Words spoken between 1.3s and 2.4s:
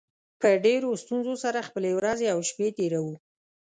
سره خپلې ورځې او